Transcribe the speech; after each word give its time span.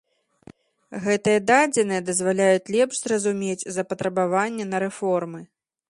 Гэтыя 1.03 1.39
дадзеныя 1.51 2.01
дазваляюць 2.07 2.71
лепш 2.79 2.95
зразумець 3.05 3.67
запатрабаванне 3.79 4.65
на 4.73 4.77
рэформы. 4.87 5.41